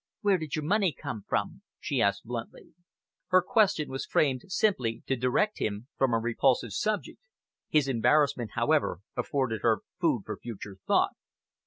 "Where 0.21 0.39
did 0.39 0.55
your 0.55 0.65
money 0.65 0.91
come 0.93 1.25
from?" 1.29 1.61
she 1.79 2.01
asked 2.01 2.23
bluntly. 2.23 2.73
Her 3.27 3.43
question 3.43 3.87
was 3.89 4.03
framed 4.07 4.45
simply 4.47 5.03
to 5.05 5.15
direct 5.15 5.59
him 5.59 5.89
from 5.95 6.11
a 6.11 6.17
repulsive 6.17 6.73
subject. 6.73 7.19
His 7.69 7.87
embarrassment, 7.87 8.53
however, 8.55 9.01
afforded 9.15 9.61
her 9.61 9.81
food 9.99 10.23
for 10.25 10.37
future 10.37 10.77
thought. 10.87 11.11